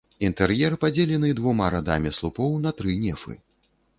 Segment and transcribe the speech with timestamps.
[0.27, 3.37] Інтэр'ер падзелены двума радамі слупоў на тры нефы.